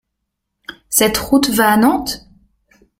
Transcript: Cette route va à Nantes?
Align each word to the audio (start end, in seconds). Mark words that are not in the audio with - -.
Cette 0.89 1.19
route 1.19 1.51
va 1.51 1.71
à 1.73 1.77
Nantes? 1.77 2.27